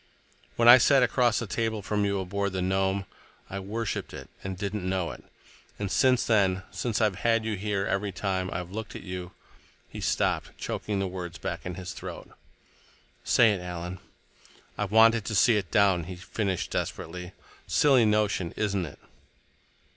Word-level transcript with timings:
"When 0.55 0.67
I 0.67 0.79
sat 0.79 1.03
across 1.03 1.37
the 1.37 1.45
table 1.45 1.83
from 1.83 2.05
you 2.05 2.19
aboard 2.19 2.53
the 2.53 2.61
Nome, 2.63 3.05
I 3.51 3.59
worshiped 3.59 4.15
it 4.15 4.29
and 4.43 4.57
didn't 4.57 4.89
know 4.89 5.11
it. 5.11 5.23
And 5.77 5.91
since 5.91 6.25
then—since 6.25 6.99
I've 6.99 7.17
had 7.17 7.45
you 7.45 7.55
here—every 7.55 8.11
time. 8.11 8.49
I've 8.51 8.71
looked 8.71 8.95
at 8.95 9.03
you—" 9.03 9.31
He 9.87 10.01
stopped, 10.01 10.57
choking 10.57 10.97
the 10.97 11.07
words 11.07 11.37
back 11.37 11.67
in 11.67 11.75
his 11.75 11.93
throat. 11.93 12.31
"Say 13.23 13.53
it, 13.53 13.61
Alan." 13.61 13.99
"I've 14.75 14.89
wanted 14.91 15.23
to 15.25 15.35
see 15.35 15.55
it 15.55 15.69
down," 15.69 16.05
he 16.05 16.15
finished 16.15 16.71
desperately. 16.71 17.33
"Silly 17.67 18.03
notion, 18.03 18.53
isn't 18.53 18.87
it?" 18.87 18.97